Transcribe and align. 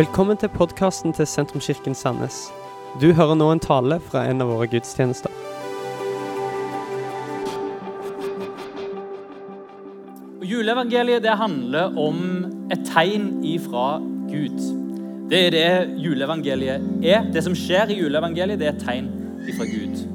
Velkommen 0.00 0.38
til 0.40 0.48
podkasten 0.48 1.12
til 1.12 1.26
Sentrumskirken 1.28 1.92
Sandnes. 1.98 2.36
Du 3.02 3.10
hører 3.12 3.34
nå 3.36 3.50
en 3.52 3.60
tale 3.60 3.98
fra 4.00 4.22
en 4.30 4.40
av 4.40 4.48
våre 4.48 4.64
gudstjenester. 4.72 5.28
Og 10.38 10.46
Juleevangeliet 10.48 11.20
det 11.26 11.36
handler 11.36 12.00
om 12.00 12.16
et 12.72 12.88
tegn 12.88 13.44
ifra 13.44 14.00
Gud. 14.30 14.56
Det 15.28 15.44
er 15.50 15.52
det 15.58 15.68
juleevangeliet 16.00 16.80
er. 17.04 17.28
Det 17.28 17.44
som 17.44 17.52
skjer 17.52 17.92
i 17.92 18.00
juleevangeliet, 18.00 18.56
det 18.56 18.70
er 18.70 18.78
et 18.78 18.84
tegn 18.86 19.12
ifra 19.52 19.68
Gud. 19.68 20.06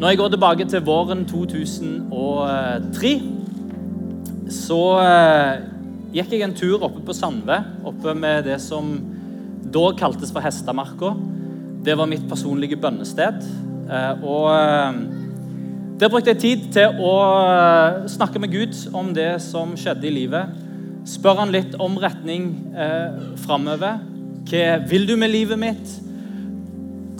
Når 0.00 0.08
jeg 0.08 0.24
går 0.24 0.34
tilbake 0.34 0.72
til 0.72 0.82
våren 0.82 1.28
2003, 1.30 3.20
så 4.50 4.82
eh, 4.98 5.70
gikk 6.14 6.34
jeg 6.34 6.44
en 6.46 6.56
tur 6.56 6.82
oppe 6.86 7.02
på 7.06 7.14
Sandve, 7.16 7.60
oppe 7.86 8.14
med 8.18 8.46
det 8.48 8.58
som 8.62 8.92
da 9.70 9.90
kaltes 9.98 10.32
for 10.34 10.42
Hestamarka. 10.42 11.14
Det 11.84 11.96
var 11.96 12.10
mitt 12.10 12.26
personlige 12.28 12.78
bønnested. 12.80 13.44
Eh, 13.90 14.24
og 14.24 14.48
eh, 14.54 14.98
der 16.00 16.10
brukte 16.10 16.32
jeg 16.32 16.42
tid 16.42 16.66
til 16.74 17.00
å 17.04 17.14
snakke 18.10 18.42
med 18.42 18.52
Gud 18.52 18.76
om 18.96 19.12
det 19.16 19.34
som 19.44 19.76
skjedde 19.78 20.08
i 20.08 20.14
livet. 20.14 20.54
Spør 21.08 21.42
han 21.42 21.54
litt 21.54 21.76
om 21.80 21.96
retning 22.00 22.50
eh, 22.74 23.20
framover. 23.40 24.02
Hva 24.50 24.80
vil 24.90 25.06
du 25.08 25.16
med 25.20 25.32
livet 25.32 25.60
mitt? 25.60 25.96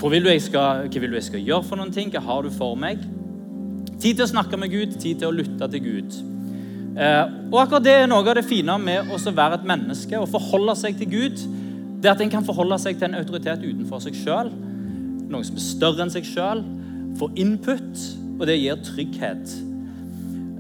Vil 0.01 0.29
skal, 0.41 0.87
hva 0.89 1.01
vil 1.03 1.13
du 1.13 1.19
jeg 1.19 1.29
skal 1.29 1.45
gjøre 1.45 1.67
for 1.69 1.81
noen 1.81 1.93
ting? 1.93 2.09
Hva 2.13 2.23
har 2.25 2.45
du 2.45 2.51
for 2.55 2.79
meg? 2.81 3.03
Tid 4.01 4.17
til 4.17 4.25
å 4.25 4.31
snakke 4.31 4.57
med 4.57 4.73
Gud, 4.73 4.97
tid 4.97 5.21
til 5.21 5.29
å 5.29 5.35
lytte 5.37 5.69
til 5.69 5.85
Gud. 5.85 6.21
Eh, 6.97 7.25
og 7.53 7.61
akkurat 7.63 7.85
Det 7.85 7.93
er 7.95 8.09
noe 8.11 8.25
av 8.27 8.35
det 8.35 8.47
fine 8.49 8.75
med 8.83 9.11
å 9.15 9.19
være 9.31 9.61
et 9.61 9.69
menneske 9.69 10.19
og 10.19 10.31
forholde 10.33 10.75
seg 10.79 10.99
til 10.99 11.11
Gud. 11.11 11.45
Det 12.03 12.11
at 12.11 12.23
en 12.25 12.33
kan 12.33 12.47
forholde 12.47 12.79
seg 12.83 12.99
til 12.99 13.11
en 13.11 13.21
autoritet 13.21 13.63
utenfor 13.63 14.01
seg 14.03 14.17
sjøl, 14.17 14.49
noe 15.31 15.45
som 15.45 15.59
er 15.59 15.63
større 15.63 16.07
enn 16.07 16.13
seg 16.13 16.27
sjøl. 16.27 16.65
Få 17.21 17.29
input, 17.39 18.05
og 18.39 18.47
det 18.49 18.57
gir 18.59 18.81
trygghet. 18.83 19.55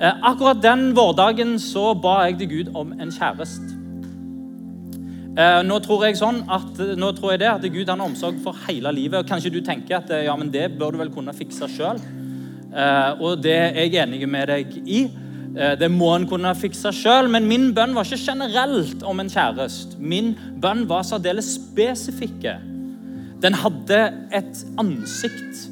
Eh, 0.00 0.22
akkurat 0.30 0.60
den 0.62 0.90
vårdagen 0.96 1.56
så 1.58 1.94
ba 1.98 2.26
jeg 2.26 2.38
til 2.42 2.50
Gud 2.52 2.72
om 2.76 2.92
en 2.92 3.10
kjæreste. 3.14 3.76
Eh, 5.40 5.60
nå 5.64 5.78
tror 5.82 6.04
jeg 6.04 6.18
sånn 6.20 6.42
at, 6.50 6.78
nå 6.98 7.10
tror 7.16 7.32
jeg 7.32 7.42
det 7.42 7.50
at 7.50 7.66
Gud 7.72 7.88
har 7.88 8.04
omsorg 8.04 8.38
for 8.44 8.54
hele 8.68 8.92
livet. 8.92 9.18
og 9.18 9.26
Kanskje 9.26 9.54
du 9.54 9.60
tenker 9.64 9.98
at 9.98 10.12
ja, 10.26 10.36
men 10.36 10.52
det 10.52 10.68
bør 10.78 10.92
du 10.92 11.00
vel 11.00 11.12
kunne 11.14 11.34
fikse 11.34 11.68
sjøl. 11.70 11.98
Og 13.18 13.40
det 13.42 13.56
er 13.56 13.80
jeg 13.80 13.96
enig 14.04 14.28
med 14.30 14.46
deg 14.52 14.76
i. 14.86 15.00
Eh, 15.56 15.74
det 15.80 15.90
må 15.92 16.12
en 16.14 16.26
kunne 16.30 16.52
fikse 16.58 16.92
sjøl. 16.94 17.30
Men 17.32 17.48
min 17.50 17.70
bønn 17.76 17.94
var 17.96 18.06
ikke 18.06 18.32
generelt 18.32 19.04
om 19.06 19.22
en 19.22 19.32
kjæreste. 19.32 19.98
Min 19.98 20.34
bønn 20.62 20.86
var 20.90 21.06
særdeles 21.06 21.54
spesifikke. 21.58 22.58
Den 23.40 23.56
hadde 23.56 24.00
et 24.36 24.64
ansikt. 24.80 25.66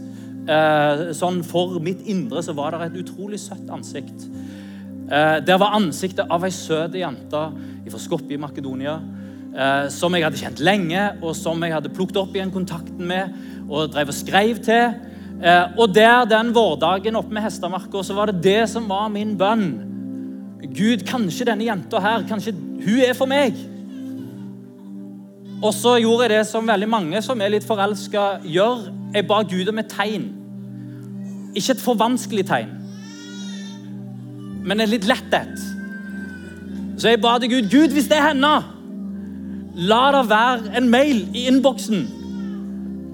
Sånn 1.12 1.42
For 1.44 1.74
mitt 1.84 2.06
indre 2.08 2.40
så 2.40 2.54
var 2.56 2.72
det 2.72 2.86
et 2.86 2.94
utrolig 3.02 3.36
søtt 3.42 3.68
ansikt. 3.68 4.22
Der 5.04 5.58
var 5.60 5.74
ansiktet 5.76 6.24
av 6.32 6.46
ei 6.48 6.52
søt 6.56 6.96
jente 6.96 7.42
fra 7.92 8.00
Skopje 8.00 8.38
i 8.38 8.40
Makedonia 8.40 8.94
eh, 9.58 9.86
som 9.92 10.14
jeg 10.14 10.26
hadde 10.26 10.40
kjent 10.40 10.62
lenge, 10.64 11.04
og 11.22 11.34
som 11.36 11.62
jeg 11.64 11.74
hadde 11.74 11.92
plukket 11.94 12.20
opp 12.20 12.36
igjen 12.36 12.54
kontakten 12.54 13.04
med 13.08 13.34
og 13.68 13.90
drev 13.92 14.12
og 14.12 14.16
skrev 14.16 14.60
til. 14.64 14.96
Eh, 15.38 15.78
og 15.78 15.94
der 15.94 16.26
den 16.26 16.50
vårdagen 16.54 17.16
oppe 17.16 17.34
med 17.34 17.44
Hestamarka, 17.44 18.02
så 18.02 18.14
var 18.14 18.30
det 18.30 18.42
det 18.42 18.62
som 18.70 18.88
var 18.90 19.08
min 19.12 19.36
bønn. 19.38 19.68
Gud, 20.74 21.04
kanskje 21.06 21.46
denne 21.46 21.66
jenta 21.68 22.00
her, 22.02 22.24
kanskje 22.26 22.56
hun 22.56 23.04
er 23.06 23.14
for 23.14 23.30
meg. 23.30 23.54
Og 25.62 25.70
så 25.74 25.96
gjorde 26.02 26.26
jeg 26.26 26.34
det 26.36 26.46
som 26.50 26.66
veldig 26.66 26.88
mange 26.90 27.22
som 27.22 27.40
er 27.40 27.54
litt 27.54 27.66
forelska, 27.66 28.40
gjør. 28.46 28.88
Jeg 29.14 29.26
ba 29.30 29.40
Gud 29.46 29.70
om 29.70 29.78
et 29.78 29.90
tegn. 29.90 30.26
Ikke 31.54 31.74
et 31.74 31.82
for 31.82 31.98
vanskelig 31.98 32.44
tegn, 32.46 32.74
men 34.68 34.82
et 34.84 34.90
litt 34.90 35.06
lett 35.08 35.32
et. 35.34 35.62
Så 36.98 37.12
jeg 37.12 37.22
ba 37.22 37.38
til 37.38 37.50
Gud 37.54 37.70
Gud, 37.72 37.94
hvis 37.94 38.10
det 38.10 38.18
er 38.18 38.30
henne 38.32 38.52
La 39.78 40.08
det 40.10 40.24
være 40.28 40.74
en 40.76 40.88
mail 40.90 41.22
i 41.32 41.46
innboksen 41.46 42.17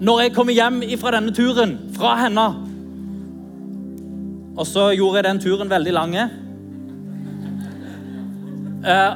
når 0.00 0.20
jeg 0.24 0.34
kommer 0.34 0.56
hjem 0.56 0.82
fra 0.98 1.12
denne 1.14 1.34
turen 1.34 1.76
fra 1.94 2.16
henne. 2.24 2.46
Og 4.54 4.66
så 4.66 4.88
gjorde 4.94 5.20
jeg 5.20 5.26
den 5.28 5.42
turen 5.42 5.70
veldig 5.70 5.94
lang. 5.94 6.16
Eh, 8.84 9.12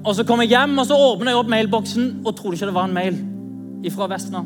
og 0.00 0.14
så 0.16 0.24
kom 0.24 0.40
jeg 0.44 0.54
hjem 0.54 0.78
og 0.80 0.88
så 0.88 0.96
åpnet 0.96 1.32
jeg 1.32 1.40
opp 1.40 1.52
mailboksen 1.52 2.08
og 2.24 2.34
trodde 2.36 2.56
ikke 2.56 2.70
det 2.70 2.76
var 2.76 2.88
en 2.88 2.96
mail 2.96 3.20
fra 3.92 4.08
Vestna. 4.10 4.42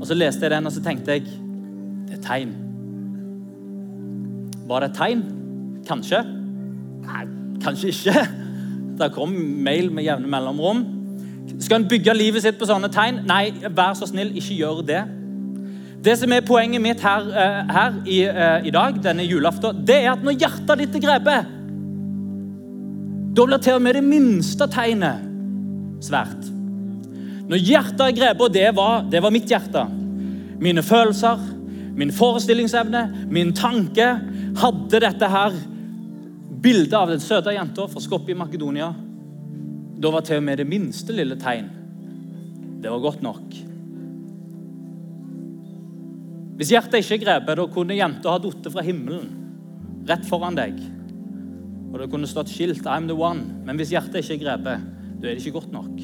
Og 0.00 0.08
så 0.08 0.16
leste 0.16 0.44
jeg 0.44 0.52
den, 0.52 0.66
og 0.68 0.72
så 0.74 0.82
tenkte 0.84 1.16
jeg 1.16 1.24
det 2.08 2.18
er 2.18 2.24
tegn. 2.24 2.50
Var 4.68 4.80
det 4.80 4.90
et 4.90 4.98
tegn? 4.98 5.22
Kanskje. 5.88 6.20
Nei, 7.04 7.24
kanskje 7.64 7.92
ikke. 7.92 8.24
Det 8.98 9.12
kom 9.14 9.32
mail 9.64 9.90
med 9.92 10.06
jevne 10.06 10.28
mellomrom. 10.30 10.84
Skal 11.60 11.82
en 11.82 11.88
bygge 11.88 12.14
livet 12.16 12.42
sitt 12.44 12.58
på 12.58 12.66
sånne 12.68 12.90
tegn? 12.92 13.22
Nei, 13.28 13.52
vær 13.74 13.94
så 13.98 14.08
snill, 14.10 14.32
ikke 14.38 14.56
gjør 14.58 14.80
det. 14.86 15.02
Det 16.04 16.16
som 16.20 16.32
er 16.36 16.44
Poenget 16.44 16.82
mitt 16.84 17.00
her, 17.00 17.28
uh, 17.30 17.60
her 17.72 18.00
i, 18.04 18.18
uh, 18.28 18.66
i, 18.66 18.72
dag, 18.74 18.98
denne 19.04 19.24
julaften, 19.24 19.84
det 19.86 20.02
er 20.02 20.10
at 20.12 20.24
når 20.24 20.36
hjertet 20.36 20.82
ditt 20.82 20.98
er 20.98 21.04
grepet, 21.06 21.52
da 23.34 23.46
blir 23.48 23.62
til 23.62 23.78
og 23.78 23.82
med 23.82 23.96
det 23.96 24.04
minste 24.06 24.68
tegnet 24.70 25.24
svært. 26.04 26.50
Når 27.48 27.60
hjertet 27.60 28.04
er 28.04 28.16
grepet, 28.16 28.44
og 28.46 28.52
det 28.54 28.68
var, 28.76 29.06
det 29.10 29.22
var 29.22 29.32
mitt 29.34 29.50
hjerte 29.50 29.84
Mine 30.64 30.84
følelser, 30.86 31.40
min 31.98 32.12
forestillingsevne, 32.14 33.26
min 33.30 33.50
tanke 33.56 34.06
hadde 34.60 35.00
dette 35.02 35.28
her 35.28 35.56
bildet 36.62 36.94
av 36.96 37.10
den 37.10 37.20
søte 37.20 37.52
jenta 37.52 37.88
fra 37.90 38.00
Skopje 38.00 38.32
i 38.32 38.38
Makedonia. 38.38 38.92
Da 40.04 40.10
var 40.12 40.20
til 40.26 40.36
og 40.36 40.44
med 40.44 40.60
det 40.60 40.68
minste 40.68 41.16
lille 41.16 41.38
tegn 41.40 41.70
det 42.84 42.90
var 42.92 43.00
godt 43.00 43.22
nok. 43.24 43.54
Hvis 46.58 46.74
hjertet 46.74 47.00
ikke 47.00 47.24
grepet, 47.24 47.56
da 47.56 47.64
kunne 47.72 47.96
jenta 47.96 48.34
ha 48.34 48.40
falt 48.42 48.68
fra 48.74 48.82
himmelen 48.84 49.30
rett 50.04 50.26
foran 50.28 50.58
deg. 50.58 50.76
Og 51.94 51.96
det 52.02 52.10
kunne 52.12 52.28
stått 52.28 52.52
skilt 52.52 52.84
'I'm 52.84 53.08
the 53.08 53.16
one'. 53.16 53.64
Men 53.64 53.76
hvis 53.76 53.94
hjertet 53.94 54.20
ikke 54.20 54.44
grepet, 54.44 54.84
da 55.20 55.28
er 55.28 55.34
det 55.34 55.46
ikke 55.46 55.56
godt 55.56 55.72
nok. 55.72 55.96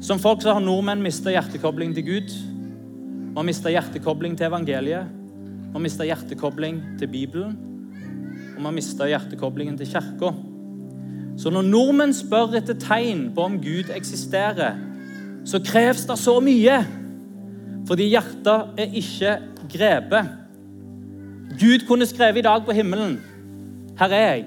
Som 0.00 0.18
folk 0.18 0.40
så 0.42 0.54
har 0.54 0.60
nordmenn 0.60 1.02
mista 1.02 1.30
hjertekobling 1.30 1.94
til 1.94 2.04
Gud. 2.04 2.32
Vi 2.32 3.36
har 3.36 3.44
mista 3.44 3.68
hjertekobling 3.68 4.36
til 4.36 4.46
evangeliet. 4.46 5.04
Vi 5.04 5.72
har 5.72 5.80
mista 5.80 6.04
hjertekobling 6.04 6.98
til 6.98 7.08
Bibelen, 7.08 7.58
og 8.56 8.58
vi 8.58 8.64
har 8.64 8.72
mista 8.72 9.04
hjertekoblingen 9.04 9.76
til 9.76 9.86
Kirka. 9.86 10.53
Så 11.38 11.50
når 11.50 11.66
nordmenn 11.66 12.14
spør 12.14 12.54
etter 12.58 12.78
tegn 12.78 13.26
på 13.34 13.46
om 13.48 13.58
Gud 13.62 13.90
eksisterer, 13.94 14.78
så 15.44 15.60
kreves 15.64 16.06
det 16.08 16.18
så 16.18 16.38
mye. 16.40 16.78
Fordi 17.88 18.08
hjertet 18.12 18.80
er 18.80 18.98
ikke 19.00 19.36
grepet. 19.72 20.30
Gud 21.60 21.86
kunne 21.88 22.06
skrevet 22.06 22.38
i 22.38 22.46
dag 22.46 22.64
på 22.64 22.72
himmelen 22.72 23.20
'Her 23.98 24.08
er 24.08 24.34
jeg. 24.34 24.44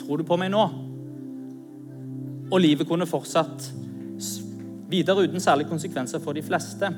Tror 0.00 0.16
du 0.16 0.22
på 0.22 0.36
meg 0.36 0.50
nå?' 0.50 0.70
Og 2.52 2.60
livet 2.60 2.88
kunne 2.88 3.06
fortsatt 3.06 3.72
videre 4.90 5.22
uten 5.22 5.40
særlige 5.40 5.68
konsekvenser 5.68 6.18
for 6.18 6.32
de 6.32 6.42
fleste. 6.42 6.90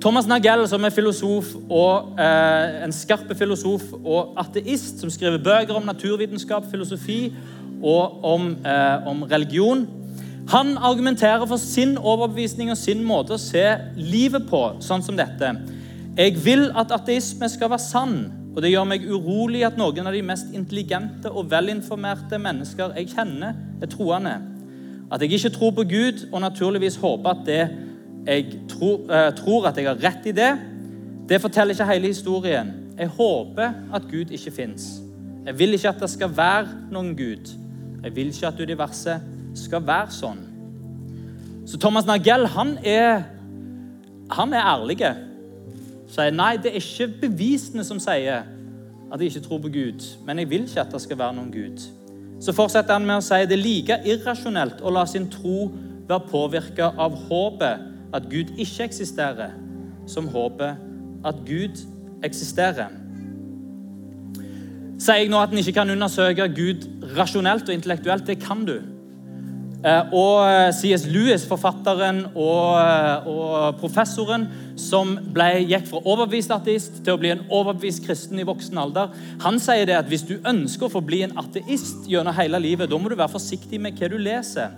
Thomas 0.00 0.26
Nagell, 0.26 0.68
som 0.68 0.84
er 0.84 0.90
filosof 0.90 1.54
og 1.70 2.18
eh, 2.20 2.84
en 2.84 2.92
skarp 2.92 3.36
filosof 3.36 3.92
og 4.04 4.34
ateist, 4.36 4.98
som 5.00 5.10
skriver 5.10 5.38
bøker 5.38 5.74
om 5.74 5.86
naturvitenskap, 5.86 6.66
filosofi 6.70 7.32
og 7.84 8.24
om, 8.24 8.48
eh, 8.64 9.06
om 9.06 9.22
religion, 9.28 9.86
han 10.48 10.76
argumenterer 10.76 11.46
for 11.46 11.56
sin 11.56 11.96
overbevisning 11.98 12.70
og 12.70 12.76
sin 12.76 13.04
måte 13.04 13.36
å 13.36 13.40
se 13.40 13.64
livet 13.96 14.48
på, 14.48 14.60
sånn 14.84 15.04
som 15.04 15.16
dette. 15.16 15.54
Jeg 16.16 16.36
vil 16.44 16.68
at 16.76 16.92
ateisme 16.92 17.48
skal 17.48 17.72
være 17.72 17.84
sann, 17.84 18.18
og 18.54 18.60
det 18.62 18.70
gjør 18.70 18.86
meg 18.86 19.06
urolig 19.08 19.64
at 19.66 19.78
noen 19.80 20.06
av 20.06 20.14
de 20.14 20.22
mest 20.22 20.52
intelligente 20.54 21.30
og 21.30 21.48
velinformerte 21.50 22.38
mennesker 22.38 22.92
jeg 23.00 23.14
kjenner, 23.16 23.56
er 23.82 23.90
troende. 23.90 24.36
At 25.10 25.24
jeg 25.24 25.32
ikke 25.32 25.54
tror 25.56 25.74
på 25.78 25.88
Gud, 25.90 26.28
og 26.30 26.44
naturligvis 26.44 27.00
håper 27.02 27.30
at 27.30 27.42
det 27.48 27.64
jeg 28.24 28.46
tror, 28.68 29.02
eh, 29.10 29.32
tror 29.36 29.66
at 29.68 29.76
jeg 29.76 29.88
har 29.88 30.00
rett 30.00 30.26
i 30.26 30.32
det, 30.32 30.52
det 31.28 31.40
forteller 31.40 31.74
ikke 31.74 31.92
hele 31.92 32.12
historien. 32.12 32.72
Jeg 32.98 33.08
håper 33.08 33.74
at 33.92 34.02
Gud 34.10 34.30
ikke 34.30 34.50
fins. 34.50 35.00
Jeg 35.46 35.58
vil 35.58 35.74
ikke 35.74 35.88
at 35.88 36.00
det 36.00 36.10
skal 36.10 36.36
være 36.36 36.68
noen 36.92 37.16
Gud. 37.16 37.63
Jeg 38.04 38.16
vil 38.16 38.32
ikke 38.32 38.50
at 38.50 38.60
universet 38.60 39.30
skal 39.56 39.84
være 39.86 40.12
sånn. 40.12 40.40
Så 41.64 41.78
Thomas 41.80 42.04
Nagell 42.04 42.44
han 42.52 42.76
er, 42.84 43.24
han 44.34 44.52
er 44.52 44.66
ærlig. 44.74 44.98
Sier 46.12 46.34
nei, 46.34 46.56
det 46.60 46.74
er 46.74 46.82
ikke 46.82 47.08
bevisene 47.24 47.84
som 47.86 48.00
sier 48.02 48.44
at 49.14 49.20
jeg 49.20 49.30
ikke 49.30 49.44
tror 49.46 49.62
på 49.64 49.70
Gud, 49.72 50.04
men 50.26 50.42
jeg 50.42 50.50
vil 50.50 50.66
ikke 50.68 50.82
at 50.82 50.92
det 50.92 51.00
skal 51.04 51.18
være 51.18 51.36
noen 51.38 51.52
Gud. 51.54 51.86
så 52.40 52.52
fortsetter 52.52 52.92
han 52.92 53.06
med 53.06 53.22
å 53.22 53.24
si 53.24 53.38
det 53.48 53.56
er 53.56 53.62
like 53.62 53.96
irrasjonelt 54.10 54.82
å 54.82 54.90
la 54.92 55.04
sin 55.08 55.28
tro 55.32 55.70
være 56.08 56.26
påvirka 56.28 56.90
av 57.00 57.14
håpet 57.28 57.84
at 58.14 58.26
Gud 58.28 58.52
ikke 58.60 58.84
eksisterer, 58.84 59.54
som 60.06 60.28
håpet 60.28 60.82
at 61.24 61.40
Gud 61.46 61.80
eksisterer. 62.26 62.90
Sier 64.94 65.24
jeg 65.24 65.30
nå 65.32 65.40
at 65.42 65.50
en 65.50 65.58
ikke 65.58 65.74
kan 65.80 65.90
undersøke 65.90 66.46
Gud 66.54 66.84
rasjonelt 67.16 67.68
og 67.68 67.74
intellektuelt? 67.74 68.26
Det 68.26 68.38
kan 68.42 68.62
du. 68.66 68.76
Eh, 69.84 70.12
og 70.16 70.46
eh, 70.48 70.70
C.S. 70.72 71.04
Lewis, 71.12 71.42
forfatteren 71.44 72.22
og, 72.30 72.78
eh, 72.80 73.26
og, 73.28 73.74
professoren 73.82 74.46
som 74.80 75.12
ble, 75.34 75.50
gikk 75.68 75.90
fra 75.90 76.00
overbevist 76.00 76.54
ateist 76.54 77.02
til 77.04 77.12
å 77.12 77.20
bli 77.20 77.34
en 77.34 77.42
overbevist 77.52 78.06
kristen 78.06 78.40
i 78.40 78.46
voksen 78.48 78.80
alder, 78.80 79.12
han 79.44 79.60
sier 79.60 79.84
det 79.90 79.98
at 79.98 80.08
hvis 80.08 80.24
du 80.30 80.38
ønsker 80.40 80.88
å 80.88 80.94
forbli 80.94 81.20
en 81.26 81.36
ateist 81.42 82.08
gjennom 82.08 82.36
hele 82.38 82.62
livet, 82.64 82.88
da 82.88 83.00
må 83.00 83.12
du 83.12 83.18
være 83.18 83.34
forsiktig 83.34 83.82
med 83.82 84.00
hva 84.00 84.08
du 84.08 84.16
leser. 84.16 84.72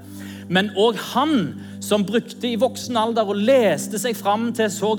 Men 0.48 0.70
òg 0.78 0.98
han 1.12 1.56
som 1.82 2.04
brukte 2.06 2.46
i 2.48 2.58
voksen 2.58 2.96
alder 2.98 3.26
og 3.26 3.40
leste 3.48 3.98
seg 3.98 4.14
fram 4.18 4.48
til 4.54 4.70
så 4.70 4.92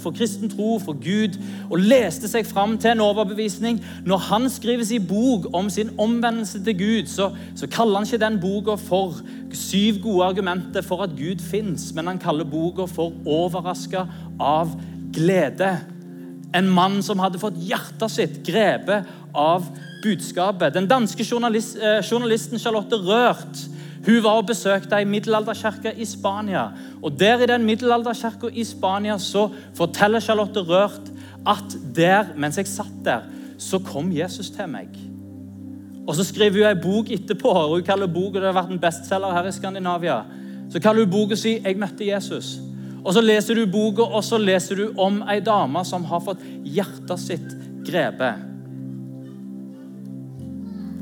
for 0.00 0.16
kristen 0.16 0.50
tro, 0.52 0.78
for 0.80 0.96
Gud, 0.96 1.36
og 1.70 1.78
leste 1.78 2.28
seg 2.28 2.46
fram 2.48 2.78
til 2.78 2.94
en 2.94 3.04
overbevisning 3.04 3.80
Når 4.04 4.18
han 4.28 4.48
skriver 4.50 4.84
sin 4.84 5.06
bok 5.06 5.48
om 5.52 5.70
sin 5.70 5.90
omvendelse 5.98 6.64
til 6.64 6.78
Gud, 6.78 7.06
så, 7.06 7.30
så 7.54 7.66
kaller 7.66 8.00
han 8.00 8.06
ikke 8.06 8.24
den 8.24 8.40
boka 8.40 8.76
for 8.80 9.20
syv 9.52 10.00
gode 10.02 10.24
argumenter 10.24 10.82
for 10.82 11.02
at 11.04 11.16
Gud 11.16 11.42
fins, 11.44 11.92
men 11.94 12.06
han 12.06 12.18
kaller 12.18 12.44
boka 12.44 12.86
for 12.88 13.12
'Overraska 13.26 14.06
av 14.40 14.72
glede'. 15.12 15.76
En 16.54 16.68
mann 16.68 17.02
som 17.02 17.18
hadde 17.18 17.38
fått 17.38 17.60
hjertet 17.60 18.10
sitt 18.10 18.40
grepet 18.46 19.04
av 19.34 19.68
budskapet. 20.02 20.74
Den 20.74 20.88
danske 20.88 21.24
journalist, 21.24 21.76
eh, 21.76 22.02
journalisten 22.02 22.58
Charlotte 22.58 22.96
Rørt 22.96 23.71
hun 24.06 24.22
var 24.22 24.40
og 24.40 24.46
besøkte 24.46 24.98
ei 24.98 25.06
middelalderkirke 25.06 25.92
i 25.94 26.04
Spania. 26.04 26.64
Og 27.02 27.20
Der 27.20 27.42
i 27.42 27.46
den 27.46 27.64
middelalderkirka 27.64 28.50
i 28.52 28.64
Spania 28.64 29.18
så 29.18 29.48
forteller 29.74 30.20
Charlotte 30.20 30.60
Rørt 30.60 31.12
at 31.46 31.76
der, 31.96 32.24
mens 32.36 32.58
jeg 32.58 32.66
satt 32.66 33.04
der, 33.04 33.20
så 33.58 33.78
kom 33.78 34.12
Jesus 34.12 34.50
til 34.50 34.68
meg. 34.68 34.88
Og 36.06 36.14
Så 36.14 36.24
skriver 36.24 36.50
hun 36.52 36.76
ei 36.76 36.82
bok 36.82 37.10
etterpå, 37.10 37.48
og 37.48 37.76
hun 37.76 37.82
kaller 37.82 38.06
boka 38.06 38.40
det 38.40 38.50
har 38.50 38.62
vært 38.62 38.72
en 38.74 38.82
bestselger 38.82 39.32
her 39.32 39.46
i 39.46 39.52
Skandinavia. 39.52 40.22
Så 40.70 40.80
kaller 40.80 41.04
hun 41.04 41.10
boka 41.10 41.34
si 41.34 41.58
'Jeg 41.58 41.78
møtte 41.78 42.04
Jesus'. 42.04 42.60
Og 43.04 43.14
Så 43.14 43.20
leser 43.20 43.54
du 43.54 43.66
boka, 43.66 44.02
og 44.02 44.24
så 44.24 44.38
leser 44.38 44.76
du 44.76 44.92
om 44.98 45.22
ei 45.22 45.40
dame 45.40 45.84
som 45.84 46.04
har 46.04 46.20
fått 46.20 46.38
hjertet 46.64 47.18
sitt 47.18 47.56
grepet. 47.86 48.34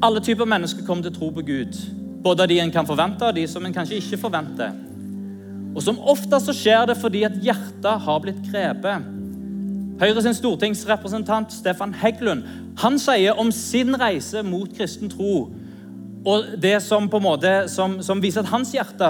Alle 0.03 0.21
typer 0.21 0.45
mennesker 0.45 0.85
kommer 0.87 1.03
til 1.03 1.13
å 1.13 1.19
tro 1.19 1.31
på 1.31 1.43
Gud. 1.43 2.00
Både 2.23 2.47
de 2.47 2.59
en 2.61 2.73
kan 2.73 2.87
forvente, 2.87 3.25
og 3.25 3.35
de 3.37 3.47
som 3.49 3.65
en 3.65 3.75
kanskje 3.75 4.01
ikke 4.01 4.21
forventer. 4.21 4.75
Og 5.75 5.83
Som 5.83 6.01
oftest 6.01 6.51
så 6.51 6.57
skjer 6.57 6.87
det 6.91 6.99
fordi 6.99 7.23
at 7.25 7.39
hjertet 7.43 8.05
har 8.05 8.21
blitt 8.21 8.43
grepet. 8.51 9.07
Høyre 10.01 10.23
sin 10.25 10.35
stortingsrepresentant 10.35 11.53
Stefan 11.53 11.93
Heggelund 11.95 12.47
han 12.81 12.97
sier 12.99 13.37
om 13.39 13.51
sin 13.53 13.93
reise 14.01 14.41
mot 14.43 14.71
kristen 14.73 15.11
tro 15.13 15.51
og 16.25 16.57
det 16.61 16.79
som 16.85 17.09
på 17.09 17.17
en 17.17 17.25
måte, 17.25 17.53
som, 17.73 18.01
som 18.05 18.21
viser 18.21 18.45
at 18.45 18.53
hans 18.53 18.73
hjerte 18.75 19.09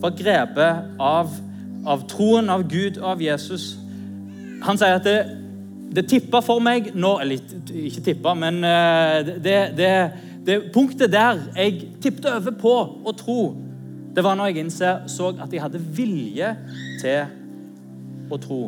var 0.00 0.16
grepet 0.16 0.96
av, 1.00 1.32
av 1.88 2.04
troen 2.08 2.50
av 2.52 2.66
Gud 2.68 2.98
og 3.00 3.14
av 3.14 3.22
Jesus. 3.24 3.74
Han 4.64 4.80
sier 4.80 4.98
at 4.98 5.06
det, 5.08 5.18
det 5.96 6.04
tippa 6.10 6.42
for 6.44 6.60
meg 6.62 6.90
nå 6.92 7.14
Eller 7.22 7.40
ikke 7.80 8.02
tippa, 8.04 8.34
men 8.36 8.60
eh, 8.66 9.30
det, 9.40 9.56
det 9.78 9.94
det 10.46 10.70
punktet 10.74 11.12
der 11.12 11.42
jeg 11.56 11.90
tippet 12.02 12.26
over 12.32 12.54
på 12.56 12.74
å 13.04 13.12
tro, 13.16 13.40
det 14.14 14.24
var 14.24 14.38
når 14.38 14.50
jeg 14.50 14.64
innså 14.64 15.32
at 15.36 15.52
jeg 15.52 15.62
hadde 15.62 15.82
vilje 15.96 16.54
til 17.02 18.30
å 18.30 18.38
tro. 18.40 18.62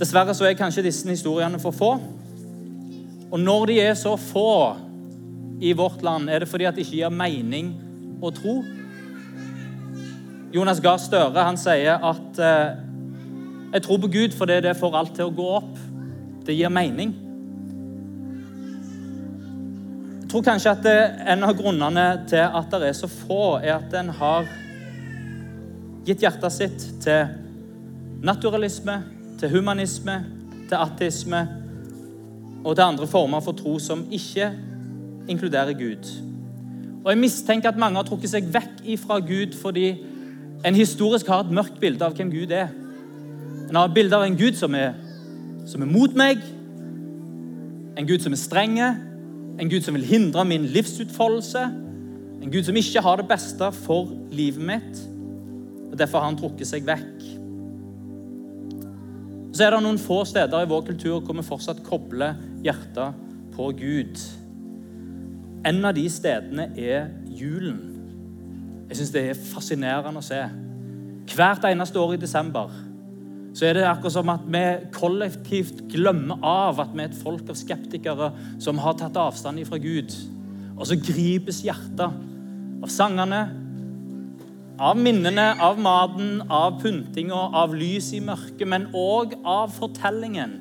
Dessverre 0.00 0.34
så 0.34 0.48
er 0.48 0.58
kanskje 0.58 0.86
disse 0.88 1.06
historiene 1.08 1.60
for 1.62 1.76
få. 1.76 1.92
Og 3.32 3.40
når 3.40 3.66
de 3.70 3.80
er 3.80 3.94
så 3.94 4.16
få 4.18 4.76
i 5.62 5.72
vårt 5.78 6.02
land, 6.02 6.30
er 6.30 6.42
det 6.42 6.48
fordi 6.50 6.66
at 6.66 6.74
det 6.74 6.86
ikke 6.86 6.98
gir 7.04 7.14
mening 7.14 7.70
å 8.22 8.32
tro. 8.34 8.56
Jonas 10.52 10.82
Gahr 10.84 10.98
Støre 11.00 11.44
han 11.46 11.56
sier 11.56 12.02
at 12.02 12.40
eh, 12.42 12.80
jeg 13.72 13.84
tror 13.86 14.00
på 14.02 14.10
Gud 14.12 14.34
fordi 14.36 14.58
det 14.66 14.74
får 14.76 14.96
alt 14.98 15.14
til 15.16 15.30
å 15.30 15.36
gå 15.36 15.46
opp. 15.60 15.78
Det 16.44 16.56
gir 16.58 16.72
mening. 16.72 17.14
Tror 20.32 20.44
kanskje 20.46 20.72
at 20.72 20.86
en 21.34 21.44
av 21.44 21.52
grunnene 21.58 22.04
til 22.30 22.40
at 22.40 22.70
det 22.72 22.86
er 22.88 22.94
så 22.96 23.08
få, 23.10 23.58
er 23.60 23.74
at 23.74 23.92
en 24.00 24.08
har 24.16 24.46
gitt 26.06 26.24
hjertet 26.24 26.54
sitt 26.54 26.86
til 27.04 27.34
naturalisme, 28.24 28.94
til 29.42 29.52
humanisme, 29.52 30.14
til 30.70 30.78
ateisme 30.78 31.42
og 32.62 32.72
til 32.72 32.84
andre 32.86 33.10
former 33.10 33.44
for 33.44 33.58
tro 33.58 33.76
som 33.82 34.06
ikke 34.08 34.48
inkluderer 35.28 35.76
Gud. 35.76 36.08
Og 37.04 37.12
Jeg 37.12 37.20
mistenker 37.20 37.68
at 37.68 37.84
mange 37.84 38.00
har 38.00 38.08
trukket 38.08 38.32
seg 38.32 38.48
vekk 38.54 38.82
ifra 38.96 39.20
Gud 39.20 39.52
fordi 39.60 39.90
en 40.64 40.78
historisk 40.78 41.28
har 41.28 41.44
et 41.44 41.52
mørkt 41.52 41.76
bilde 41.82 42.08
av 42.08 42.16
hvem 42.16 42.32
Gud 42.32 42.56
er. 42.56 42.72
En 43.68 43.76
har 43.76 43.90
et 43.90 44.00
bilde 44.00 44.16
av 44.16 44.24
en 44.24 44.38
Gud 44.38 44.56
som 44.56 44.72
er, 44.80 44.94
som 45.68 45.84
er 45.84 45.92
mot 45.92 46.16
meg, 46.16 46.40
en 47.98 48.08
Gud 48.08 48.24
som 48.24 48.32
er 48.32 48.40
strenge, 48.40 48.92
en 49.60 49.70
Gud 49.70 49.84
som 49.84 49.94
vil 49.94 50.06
hindre 50.06 50.44
min 50.48 50.64
livsutfoldelse. 50.64 51.62
En 52.42 52.50
Gud 52.50 52.64
som 52.66 52.76
ikke 52.76 53.02
har 53.04 53.20
det 53.20 53.28
beste 53.30 53.68
for 53.84 54.10
livet 54.32 54.62
mitt. 54.62 55.02
og 55.90 55.98
Derfor 55.98 56.18
har 56.18 56.30
han 56.30 56.38
trukket 56.40 56.68
seg 56.68 56.86
vekk. 56.88 57.26
Så 59.52 59.66
er 59.66 59.74
det 59.74 59.82
noen 59.84 60.00
få 60.00 60.22
steder 60.24 60.64
i 60.64 60.68
vår 60.68 60.86
kultur 60.86 61.20
hvor 61.20 61.36
vi 61.36 61.44
fortsatt 61.44 61.82
kobler 61.84 62.38
hjertet 62.64 63.18
på 63.52 63.68
Gud. 63.76 64.22
En 65.68 65.84
av 65.84 65.94
de 65.94 66.06
stedene 66.10 66.70
er 66.74 67.10
julen. 67.28 67.82
Jeg 68.88 68.98
syns 68.98 69.12
det 69.14 69.26
er 69.28 69.44
fascinerende 69.52 70.20
å 70.20 70.24
se. 70.24 70.40
Hvert 71.36 71.68
eneste 71.68 72.00
år 72.00 72.16
i 72.16 72.22
desember 72.24 72.72
så 73.52 73.66
er 73.68 73.76
det 73.76 73.84
akkurat 73.84 74.14
som 74.14 74.30
at 74.32 74.44
vi 74.48 74.62
kollektivt 74.94 75.82
glemmer 75.92 76.40
av 76.40 76.80
at 76.80 76.92
vi 76.94 77.04
er 77.04 77.10
et 77.10 77.18
folk 77.20 77.50
av 77.52 77.58
skeptikere 77.60 78.30
som 78.62 78.80
har 78.80 78.96
tatt 79.00 79.18
avstand 79.20 79.60
fra 79.68 79.80
Gud. 79.82 80.14
Og 80.78 80.86
så 80.88 80.96
gripes 80.96 81.60
hjertet 81.66 82.08
av 82.82 82.90
sangene, 82.90 83.42
av 84.82 84.96
minnene, 84.98 85.52
av 85.62 85.78
maten, 85.78 86.40
av 86.48 86.80
pyntinga, 86.82 87.36
av 87.60 87.76
lys 87.76 88.08
i 88.16 88.22
mørket, 88.24 88.64
men 88.66 88.88
òg 88.96 89.36
av 89.44 89.70
fortellingen 89.76 90.56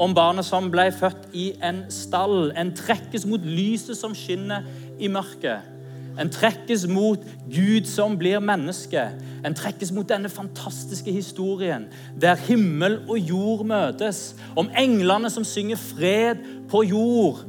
om 0.00 0.14
barnet 0.16 0.46
som 0.46 0.70
ble 0.72 0.86
født 0.94 1.34
i 1.36 1.50
en 1.64 1.82
stall. 1.92 2.52
En 2.56 2.72
trekkes 2.76 3.26
mot 3.28 3.42
lyset 3.44 3.98
som 3.98 4.14
skinner 4.16 4.64
i 5.02 5.10
mørket. 5.12 5.71
En 6.20 6.30
trekkes 6.30 6.84
mot 6.90 7.20
Gud 7.48 7.86
som 7.88 8.18
blir 8.20 8.42
menneske. 8.44 9.04
En 9.46 9.56
trekkes 9.56 9.92
mot 9.96 10.08
denne 10.08 10.28
fantastiske 10.28 11.12
historien 11.12 11.86
der 12.20 12.40
himmel 12.48 12.98
og 13.08 13.16
jord 13.18 13.64
møtes. 13.68 14.34
Om 14.56 14.70
englene 14.78 15.30
som 15.32 15.46
synger 15.46 15.80
fred 15.80 16.44
på 16.68 16.84
jord. 16.90 17.42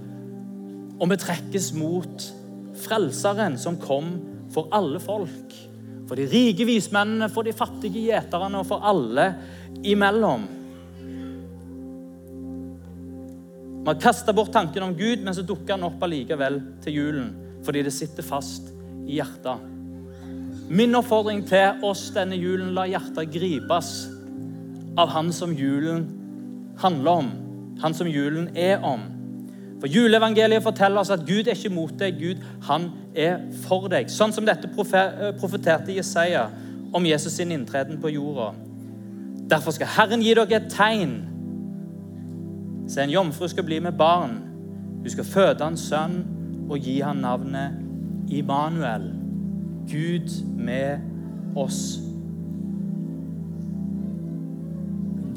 Og 0.99 1.11
vi 1.11 1.19
trekkes 1.19 1.73
mot 1.75 2.29
Frelseren 2.83 3.53
som 3.61 3.77
kom 3.79 4.15
for 4.53 4.71
alle 4.75 4.99
folk. 4.99 5.53
For 6.07 6.19
de 6.19 6.25
rike 6.27 6.65
vismennene, 6.67 7.29
for 7.31 7.45
de 7.47 7.53
fattige 7.55 8.07
gjeterne 8.09 8.59
og 8.59 8.67
for 8.67 8.83
alle 8.83 9.29
imellom. 9.87 10.47
Vi 13.83 13.91
har 13.91 13.99
kasta 13.99 14.33
bort 14.35 14.51
tanken 14.55 14.83
om 14.83 14.95
Gud, 14.95 15.23
men 15.23 15.35
så 15.35 15.43
dukker 15.47 15.75
han 15.75 15.87
opp 15.87 16.03
allikevel 16.03 16.61
til 16.83 17.01
julen 17.01 17.31
fordi 17.65 17.83
det 17.85 17.93
sitter 17.95 18.25
fast 18.25 18.69
i 19.07 19.19
hjertet. 19.19 19.69
Min 20.73 20.95
oppfordring 20.95 21.43
til 21.47 21.83
oss 21.85 22.07
denne 22.15 22.37
julen 22.39 22.71
la 22.75 22.85
hjertet 22.89 23.31
gripes 23.33 23.93
av 24.99 25.11
han 25.13 25.31
som 25.35 25.53
julen 25.57 26.05
handler 26.81 27.23
om, 27.23 27.31
han 27.81 27.93
som 27.93 28.07
julen 28.07 28.49
er 28.57 28.83
om. 28.85 29.03
For 29.83 29.91
Juleevangeliet 29.91 30.63
forteller 30.63 31.01
oss 31.01 31.11
at 31.11 31.25
Gud 31.27 31.47
er 31.47 31.57
ikke 31.57 31.73
mot 31.73 31.91
deg, 31.99 32.15
Gud 32.15 32.43
han 32.69 32.87
er 33.19 33.41
for 33.65 33.89
deg. 33.91 34.07
Sånn 34.07 34.31
som 34.31 34.45
dette 34.47 34.69
profeterte 34.71 35.91
Jesaja 35.91 36.45
om 36.95 37.03
Jesus 37.03 37.35
sin 37.35 37.51
inntreden 37.51 37.99
på 37.99 38.13
jorda. 38.13 38.53
Derfor 39.51 39.75
skal 39.75 39.91
Herren 39.97 40.23
gi 40.23 40.31
dere 40.37 40.55
et 40.55 40.69
tegn. 40.71 41.17
Se, 42.87 43.01
en 43.03 43.11
jomfru 43.11 43.49
skal 43.51 43.67
bli 43.67 43.81
med 43.83 43.99
barn. 43.99 44.37
Hun 45.03 45.11
skal 45.11 45.27
føde 45.27 45.67
en 45.67 45.77
sønn 45.79 46.21
og 46.69 46.79
gi 46.79 46.99
han 46.99 47.23
navnet 47.23 47.79
Immanuel. 48.31 49.11
Gud 49.89 50.29
med 50.57 50.97
oss. 51.55 51.99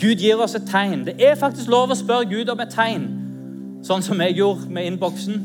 Gud 0.00 0.16
gir 0.21 0.40
oss 0.42 0.54
et 0.54 0.68
tegn. 0.68 1.04
Det 1.06 1.16
er 1.18 1.38
faktisk 1.40 1.71
lov 1.73 1.90
å 1.90 1.99
spørre 1.99 2.28
Gud 2.30 2.50
om 2.52 2.61
et 2.61 2.73
tegn, 2.73 3.06
sånn 3.87 4.04
som 4.04 4.21
jeg 4.21 4.37
gjorde 4.38 4.68
med 4.71 4.90
innboksen. 4.90 5.45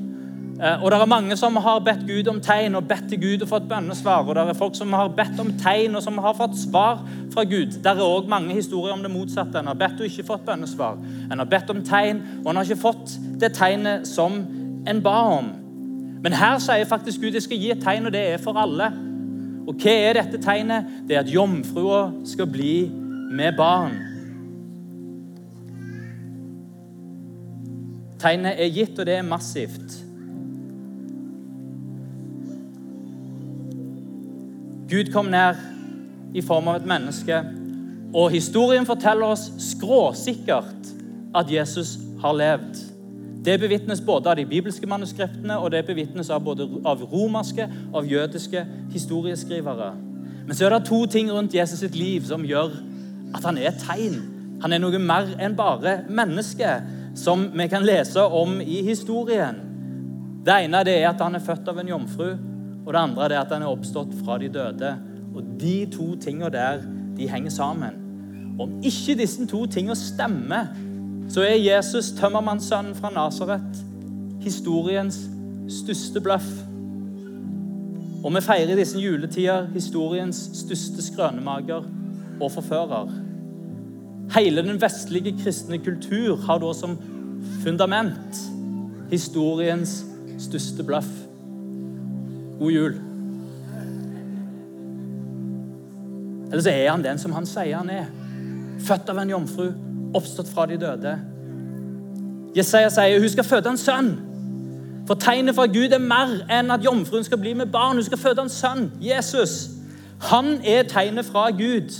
Eh, 0.62 0.84
og 0.84 0.92
det 0.92 1.00
er 1.00 1.10
mange 1.10 1.38
som 1.40 1.56
har 1.58 1.80
bedt 1.82 2.04
Gud 2.06 2.28
om 2.30 2.42
tegn 2.44 2.76
og 2.78 2.86
bedt 2.90 3.08
til 3.10 3.22
Gud 3.22 3.46
og 3.46 3.50
fått 3.50 3.70
bønnesvar. 3.70 4.28
Og 4.28 4.36
det 4.36 4.44
er 4.44 4.60
folk 4.60 4.76
som 4.78 4.94
har 4.94 5.10
bedt 5.18 5.40
om 5.42 5.50
tegn 5.58 5.96
og 5.98 6.04
som 6.06 6.20
har 6.22 6.36
fått 6.38 6.60
svar 6.60 7.02
fra 7.34 7.46
Gud. 7.50 7.80
Det 7.82 7.94
er 7.94 8.04
òg 8.06 8.30
mange 8.30 8.54
historier 8.54 8.94
om 8.94 9.02
det 9.02 9.14
motsatte. 9.14 9.58
En 9.58 9.72
har 9.72 9.80
bedt 9.80 10.04
og 10.04 10.10
ikke 10.10 10.28
fått 10.28 10.46
bønnesvar. 10.46 11.00
En 11.32 11.42
har 11.42 11.50
bedt 11.50 11.74
om 11.74 11.82
tegn, 11.88 12.22
og 12.44 12.52
en 12.52 12.62
har 12.62 12.70
ikke 12.70 12.84
fått 12.84 13.16
det 13.42 13.56
tegnet 13.58 14.06
som 14.08 14.38
en 14.88 15.02
ba 15.02 15.18
om. 15.40 15.50
Men 16.22 16.38
her 16.38 16.60
sier 16.62 16.86
faktisk 16.86 17.22
Gud 17.24 17.34
jeg 17.34 17.46
skal 17.46 17.62
gi 17.62 17.72
et 17.74 17.82
tegn, 17.82 18.06
og 18.06 18.14
det 18.14 18.22
er 18.34 18.42
for 18.42 18.58
alle. 18.62 18.92
Og 19.68 19.74
hva 19.78 19.94
er 19.94 20.20
dette 20.20 20.42
tegnet? 20.42 20.90
Det 21.08 21.16
er 21.16 21.24
at 21.24 21.34
jomfrua 21.34 22.12
skal 22.30 22.50
bli 22.50 22.76
med 23.32 23.58
barn. 23.58 23.98
Tegnet 28.22 28.62
er 28.62 28.70
gitt, 28.70 29.00
og 29.00 29.08
det 29.10 29.18
er 29.18 29.26
massivt. 29.26 29.98
Gud 34.92 35.10
kom 35.14 35.32
ned 35.32 35.58
i 36.36 36.44
form 36.44 36.68
av 36.68 36.82
et 36.82 36.88
menneske, 36.88 37.38
og 38.12 38.32
historien 38.34 38.86
forteller 38.86 39.34
oss 39.34 39.48
skråsikkert 39.72 40.92
at 41.36 41.52
Jesus 41.52 41.96
har 42.22 42.36
levd. 42.36 42.91
Det 43.46 43.58
bevitnes 43.60 44.02
både 44.06 44.30
av 44.30 44.38
de 44.38 44.46
bibelske 44.46 44.88
manuskriptene 44.88 45.58
og 45.58 45.72
det 45.74 45.86
bevitnes 45.88 46.30
av 46.30 46.44
både 46.46 46.68
av 46.86 47.02
romerske 47.10 47.66
og 47.94 48.06
jødiske 48.06 48.66
historieskrivere. 48.94 49.92
Men 50.46 50.58
så 50.58 50.68
er 50.68 50.76
det 50.76 50.86
to 50.90 51.06
ting 51.10 51.32
rundt 51.32 51.56
Jesus 51.56 51.82
sitt 51.82 51.96
liv 51.98 52.26
som 52.28 52.46
gjør 52.46 52.76
at 53.34 53.46
han 53.48 53.58
er 53.58 53.72
et 53.72 53.82
tegn. 53.82 54.20
Han 54.62 54.74
er 54.74 54.82
noe 54.82 55.00
mer 55.02 55.34
enn 55.42 55.58
bare 55.58 56.02
menneske, 56.10 56.70
som 57.18 57.48
vi 57.58 57.68
kan 57.72 57.86
lese 57.86 58.22
om 58.22 58.60
i 58.62 58.82
historien. 58.86 59.58
Det 60.46 60.58
ene 60.66 60.84
er 60.86 61.10
at 61.10 61.22
han 61.22 61.36
er 61.36 61.44
født 61.46 61.70
av 61.70 61.82
en 61.82 61.90
jomfru, 61.90 62.30
og 62.86 62.94
det 62.94 63.02
andre 63.02 63.26
er 63.30 63.40
at 63.42 63.52
han 63.54 63.66
er 63.66 63.74
oppstått 63.74 64.14
fra 64.22 64.38
de 64.42 64.50
døde. 64.54 64.94
Og 65.36 65.44
De 65.62 65.86
to 65.94 66.16
tingene 66.22 66.50
der 66.54 66.82
de 67.18 67.28
henger 67.30 67.54
sammen. 67.54 67.98
Om 68.60 68.82
ikke 68.84 69.18
disse 69.18 69.46
to 69.48 69.66
tingene 69.66 69.96
stemmer, 69.96 70.72
så 71.30 71.44
er 71.46 71.60
Jesus, 71.62 72.12
tømmermannssønnen 72.18 72.96
fra 72.96 73.12
Nasaret, 73.14 73.84
historiens 74.42 75.20
største 75.70 76.22
bløff. 76.22 76.48
Og 78.22 78.34
vi 78.36 78.42
feirer 78.46 78.74
i 78.74 78.80
disse 78.80 79.00
juletider 79.02 79.70
historiens 79.74 80.40
største 80.60 81.04
skrønemager 81.06 81.86
og 82.42 82.52
forfører. 82.52 83.12
Hele 84.36 84.64
den 84.64 84.82
vestlige 84.82 85.34
kristne 85.44 85.80
kultur 85.84 86.38
har 86.46 86.62
da 86.62 86.74
som 86.78 86.98
fundament 87.64 88.42
historiens 89.12 90.02
største 90.40 90.84
bløff. 90.88 91.10
God 92.60 92.72
jul. 92.72 93.00
Eller 96.52 96.64
så 96.64 96.70
er 96.70 96.92
han 96.92 97.04
den 97.04 97.20
som 97.20 97.34
han 97.36 97.48
sier 97.48 97.80
han 97.80 97.90
er. 97.90 98.10
Født 98.82 99.10
av 99.12 99.22
en 99.22 99.34
jomfru, 99.34 99.72
oppstått 100.14 100.50
fra 100.52 100.66
de 100.66 100.78
døde. 100.82 101.16
Jesaja 102.56 102.90
sier 102.92 103.20
hun 103.20 103.32
skal 103.32 103.48
føde 103.48 103.72
en 103.72 103.80
sønn. 103.80 104.12
For 105.08 105.20
tegnet 105.20 105.56
fra 105.56 105.66
Gud 105.72 105.92
er 105.92 106.04
mer 106.04 106.42
enn 106.52 106.72
at 106.72 106.84
jomfruen 106.86 107.26
skal 107.26 107.40
bli 107.42 107.54
med 107.58 107.72
barn. 107.74 107.98
Hun 107.98 108.06
skal 108.06 108.22
føde 108.22 108.46
en 108.46 108.54
sønn, 108.54 108.92
Jesus. 109.02 109.70
Han 110.30 110.60
er 110.64 110.84
tegnet 110.88 111.26
fra 111.26 111.50
Gud. 111.50 111.92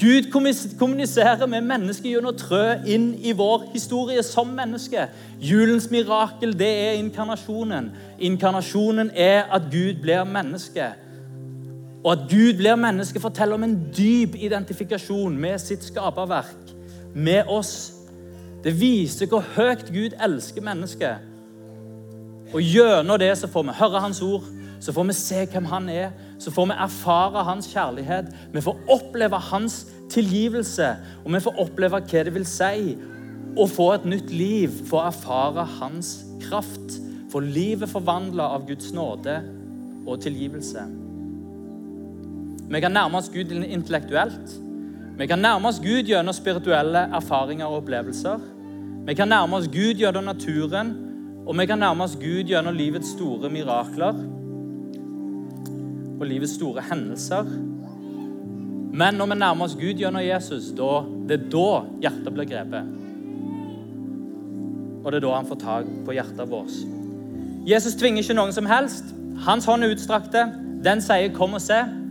Gud 0.00 0.30
kommuniserer 0.78 1.46
med 1.46 1.64
mennesket 1.64 2.10
gjennom 2.10 2.36
trø 2.36 2.74
inn 2.84 3.14
i 3.24 3.32
vår 3.36 3.70
historie 3.72 4.22
som 4.24 4.50
menneske. 4.52 5.06
Julens 5.40 5.88
mirakel 5.90 6.52
det 6.58 6.68
er 6.68 6.98
inkarnasjonen. 7.00 7.90
Inkarnasjonen 8.18 9.10
er 9.14 9.48
at 9.52 9.70
Gud 9.72 10.02
blir 10.02 10.24
menneske. 10.28 10.90
Og 12.04 12.12
at 12.12 12.26
Gud 12.30 12.58
blir 12.58 12.76
menneske, 12.76 13.20
forteller 13.20 13.56
om 13.56 13.64
en 13.64 13.78
dyp 13.96 14.36
identifikasjon 14.38 15.38
med 15.38 15.58
sitt 15.58 15.84
skaperverk, 15.84 16.75
med 17.16 17.48
oss. 17.48 17.92
Det 18.64 18.74
viser 18.76 19.28
hvor 19.30 19.44
høyt 19.56 19.88
Gud 19.92 20.16
elsker 20.20 20.64
mennesket. 20.64 21.24
Og 22.54 22.62
gjennom 22.62 23.18
det 23.18 23.32
så 23.40 23.48
får 23.50 23.66
vi 23.66 23.76
høre 23.80 24.02
Hans 24.04 24.20
ord, 24.22 24.44
så 24.80 24.92
får 24.92 25.08
vi 25.08 25.16
se 25.16 25.42
hvem 25.50 25.66
Han 25.70 25.88
er, 25.88 26.12
så 26.38 26.52
får 26.52 26.68
vi 26.70 26.78
erfare 26.84 27.44
Hans 27.48 27.68
kjærlighet. 27.72 28.28
Vi 28.52 28.62
får 28.62 28.84
oppleve 28.92 29.40
Hans 29.48 29.86
tilgivelse, 30.12 30.92
og 31.24 31.32
vi 31.32 31.42
får 31.42 31.60
oppleve 31.64 32.00
hva 32.00 32.24
det 32.28 32.34
vil 32.34 32.46
si 32.46 32.94
å 33.56 33.66
få 33.70 33.88
et 33.94 34.04
nytt 34.04 34.30
liv, 34.30 34.74
få 34.90 35.00
erfare 35.08 35.64
Hans 35.78 36.18
kraft, 36.44 37.00
få 37.32 37.40
livet 37.40 37.90
forvandla 37.90 38.50
av 38.54 38.68
Guds 38.68 38.92
nåde 38.94 39.40
og 40.06 40.20
tilgivelse. 40.22 40.84
Vi 42.66 42.80
kan 42.82 42.92
nærme 42.92 43.18
oss 43.18 43.30
Gud 43.32 43.52
intellektuelt. 43.56 44.65
Vi 45.16 45.26
kan 45.26 45.40
nærme 45.40 45.68
oss 45.68 45.78
Gud 45.80 46.04
gjennom 46.04 46.34
spirituelle 46.36 47.06
erfaringer 47.16 47.64
og 47.64 47.80
opplevelser. 47.80 48.40
Vi 49.06 49.14
kan 49.14 49.30
nærme 49.32 49.56
oss 49.56 49.68
Gud 49.72 49.96
gjennom 49.96 50.24
naturen, 50.28 50.90
og 51.46 51.56
vi 51.58 51.66
kan 51.66 51.80
nærme 51.80 52.04
oss 52.04 52.18
Gud 52.20 52.44
gjennom 52.50 52.76
livets 52.76 53.14
store 53.16 53.48
mirakler 53.50 54.18
og 56.20 56.26
livets 56.26 56.58
store 56.58 56.84
hendelser. 56.90 57.48
Men 58.92 59.14
når 59.16 59.32
vi 59.32 59.40
nærmer 59.40 59.64
oss 59.64 59.74
Gud 59.80 59.96
gjennom 59.96 60.24
Jesus, 60.24 60.70
da, 60.76 60.92
det 61.28 61.40
er 61.40 61.50
da 61.52 61.66
hjertet 62.04 62.32
blir 62.36 62.52
grepet. 62.52 62.94
Og 65.04 65.12
det 65.12 65.20
er 65.20 65.28
da 65.28 65.36
han 65.36 65.48
får 65.48 65.60
tak 65.64 65.92
på 66.04 66.16
hjertet 66.16 66.50
vårt. 66.50 66.76
Jesus 67.66 67.96
tvinger 67.96 68.20
ikke 68.20 68.36
noen 68.36 68.52
som 68.52 68.68
helst. 68.68 69.14
Hans 69.48 69.64
hånd 69.64 69.84
er 69.84 69.96
utstrakte. 69.96 70.48
Den 70.84 71.00
sier 71.00 71.32
'kom 71.32 71.54
og 71.54 71.60
se'. 71.60 72.05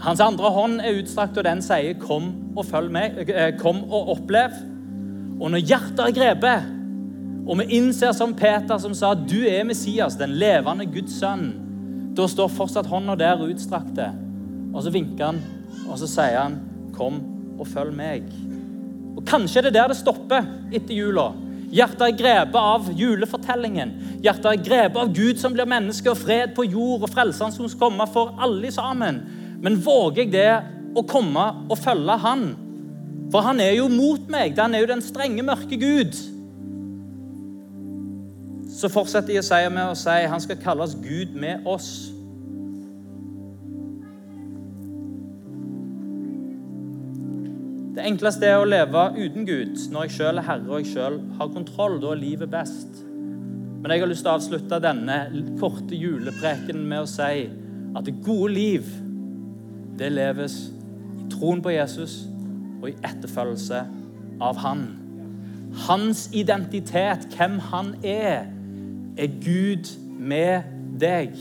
Hans 0.00 0.20
andre 0.20 0.50
hånd 0.52 0.80
er 0.84 0.98
utstrakt, 1.00 1.38
og 1.38 1.44
den 1.44 1.62
sier 1.62 1.94
'kom 1.94 2.52
og 2.56 2.64
følg 2.66 2.90
meg', 2.90 3.30
eh, 3.30 3.58
kom 3.58 3.84
og 3.90 4.08
opplev'. 4.08 4.56
Og 5.40 5.50
når 5.50 5.58
hjertet 5.58 6.00
er 6.00 6.12
grepet, 6.12 6.62
og 7.46 7.58
vi 7.58 7.64
innser 7.64 8.12
som 8.12 8.34
Peter 8.34 8.78
som 8.78 8.94
sa 8.94 9.14
'du 9.14 9.46
er 9.48 9.64
Messias, 9.64 10.16
den 10.16 10.30
levende 10.30 10.86
Guds 10.86 11.22
sønn', 11.22 12.14
da 12.14 12.26
står 12.26 12.48
fortsatt 12.48 12.86
hånda 12.86 13.14
der 13.14 13.36
utstrakte. 13.36 14.12
Og 14.74 14.82
så 14.82 14.90
vinker 14.90 15.24
han, 15.24 15.42
og 15.88 15.98
så 15.98 16.06
sier 16.06 16.40
han 16.40 16.60
'kom 16.92 17.20
og 17.58 17.66
følg 17.66 17.94
meg'. 17.94 18.32
Og 19.16 19.24
Kanskje 19.24 19.58
er 19.58 19.62
det 19.62 19.74
der 19.74 19.88
det 19.88 19.96
stopper 19.96 20.44
etter 20.72 20.94
jula. 20.94 21.32
Hjertet 21.72 22.02
er 22.02 22.16
grepet 22.16 22.54
av 22.60 22.90
julefortellingen. 22.94 23.92
Hjertet 24.22 24.46
er 24.46 24.64
grepet 24.64 24.96
av 24.96 25.14
Gud 25.14 25.38
som 25.40 25.52
blir 25.52 25.66
menneske, 25.66 26.10
og 26.10 26.16
fred 26.16 26.54
på 26.54 26.64
jord, 26.64 27.02
og 27.02 27.10
frelseren 27.10 27.52
som 27.52 27.68
skal 27.68 27.90
komme 27.90 28.06
for 28.12 28.34
alle 28.38 28.70
sammen. 28.72 29.22
Men 29.62 29.80
våger 29.82 30.24
jeg 30.24 30.32
det 30.34 30.50
å 30.96 31.04
komme 31.08 31.44
og 31.70 31.78
følge 31.80 32.16
Han? 32.24 32.46
For 33.32 33.42
han 33.42 33.60
er 33.60 33.72
jo 33.74 33.88
mot 33.90 34.28
meg. 34.30 34.54
Han 34.58 34.74
er 34.74 34.84
jo 34.84 34.90
den 34.92 35.02
strenge, 35.02 35.42
mørke 35.42 35.78
Gud. 35.80 36.14
Så 38.76 38.90
fortsetter 38.92 39.34
Jesaja 39.34 39.70
med 39.72 39.90
å 39.90 39.96
si 39.98 40.18
han 40.30 40.42
skal 40.42 40.60
kalles 40.62 40.94
Gud 41.02 41.34
med 41.38 41.66
oss. 41.66 41.88
Det 47.96 48.04
enkleste 48.04 48.44
er 48.44 48.60
å 48.60 48.68
leve 48.68 49.06
uten 49.16 49.46
Gud 49.48 49.80
når 49.90 50.06
jeg 50.06 50.18
sjøl 50.18 50.38
er 50.42 50.44
herre 50.44 50.68
og 50.68 50.82
jeg 50.82 50.92
sjøl 50.92 51.16
har 51.38 51.54
kontroll. 51.54 51.96
Da 52.02 52.12
er 52.12 52.20
livet 52.20 52.52
best. 52.52 53.00
Men 53.80 53.94
jeg 53.94 54.04
har 54.04 54.10
lyst 54.10 54.26
til 54.26 54.32
å 54.32 54.36
avslutte 54.36 54.82
denne 54.84 55.18
korte 55.60 55.96
julepreken 55.96 56.84
med 56.84 57.06
å 57.06 57.10
si 57.10 57.46
at 57.96 58.04
det 58.04 58.18
gode 58.26 58.52
liv 58.52 58.92
det 59.98 60.12
leves 60.12 60.58
i 61.16 61.26
troen 61.32 61.62
på 61.62 61.72
Jesus 61.74 62.24
og 62.82 62.90
i 62.90 62.96
etterfølgelse 63.04 63.82
av 64.40 64.56
Han. 64.56 64.86
Hans 65.86 66.30
identitet, 66.32 67.28
hvem 67.36 67.58
han 67.58 67.94
er, 68.04 68.46
er 69.16 69.28
Gud 69.44 69.90
med 70.18 70.62
deg. 71.00 71.36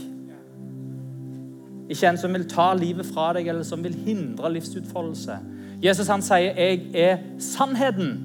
Ikke 1.89 2.09
en 2.09 2.17
som 2.17 2.33
vil 2.33 2.47
ta 2.49 2.73
livet 2.75 3.05
fra 3.05 3.29
deg, 3.37 3.47
eller 3.47 3.63
som 3.63 3.83
vil 3.83 3.95
hindre 4.05 4.51
livsutfoldelse. 4.53 5.37
Jesus 5.83 6.07
han 6.07 6.21
sier 6.21 6.53
'jeg 6.55 6.81
er 6.93 7.17
sannheten'. 7.39 8.17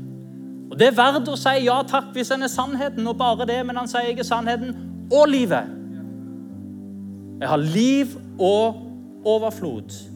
Og 0.71 0.79
Det 0.79 0.87
er 0.87 0.97
verdt 0.97 1.29
å 1.29 1.37
si 1.37 1.65
ja 1.65 1.83
takk 1.83 2.13
hvis 2.13 2.31
en 2.31 2.43
er 2.43 2.49
sannheten, 2.49 3.07
og 3.07 3.19
bare 3.19 3.47
det, 3.47 3.67
men 3.67 3.77
han 3.77 3.89
sier 3.89 4.01
'jeg 4.01 4.19
er 4.19 4.23
sannheten 4.23 4.77
og 5.13 5.29
livet'. 5.29 5.69
Jeg 7.41 7.49
har 7.49 7.57
liv 7.57 8.07
og 8.39 8.75
overflod. 9.25 10.10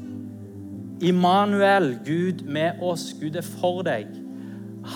Immanuel, 1.00 1.98
Gud 2.04 2.44
med 2.46 2.82
oss. 2.82 3.14
Gud 3.20 3.36
er 3.36 3.46
for 3.46 3.82
deg. 3.86 4.06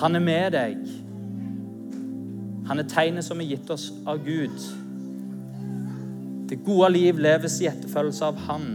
Han 0.01 0.17
er 0.17 0.23
med 0.23 0.53
deg. 0.55 0.83
Han 2.69 2.79
er 2.79 2.89
tegnet 2.91 3.25
som 3.25 3.41
er 3.41 3.49
gitt 3.49 3.71
oss 3.73 3.89
av 4.07 4.21
Gud. 4.25 4.55
Det 6.49 6.61
gode 6.65 6.91
liv 6.93 7.19
leves 7.21 7.59
i 7.61 7.69
etterfølgelse 7.69 8.29
av 8.29 8.39
Han. 8.47 8.69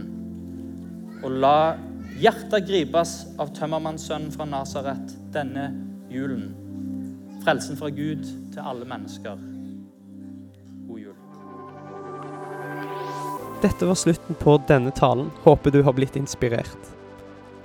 Og 1.24 1.38
la 1.42 1.74
hjertet 2.20 2.66
gripes 2.68 3.14
av 3.40 3.54
tømmermannssønnen 3.56 4.34
fra 4.34 4.46
Nasaret 4.46 5.14
denne 5.34 5.70
julen. 6.12 6.52
Frelsen 7.44 7.78
fra 7.78 7.90
Gud 7.94 8.26
til 8.54 8.60
alle 8.62 8.86
mennesker. 8.88 9.38
God 10.88 11.00
jul. 11.00 11.16
Dette 13.62 13.88
var 13.88 13.98
slutten 13.98 14.38
på 14.38 14.58
denne 14.68 14.92
talen. 14.94 15.30
Håper 15.46 15.74
du 15.74 15.82
har 15.82 15.96
blitt 15.96 16.18
inspirert. 16.20 16.94